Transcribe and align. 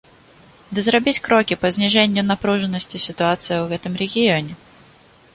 Ды 0.75 0.79
зрабіць 0.85 1.19
крокі 1.25 1.57
па 1.65 1.69
зніжэнню 1.75 2.23
напружанасці 2.29 3.01
сітуацыі 3.07 3.55
ў 3.61 3.65
гэтым 3.75 3.93
рэгіёне. 4.01 4.53